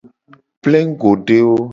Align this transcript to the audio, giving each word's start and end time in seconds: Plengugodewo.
Plengugodewo. 0.61 1.59